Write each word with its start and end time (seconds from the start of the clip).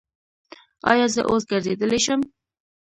ایا 0.91 1.05
زه 1.13 1.21
اوس 1.29 1.43
ګرځیدلی 1.51 1.99
شم؟ 2.05 2.21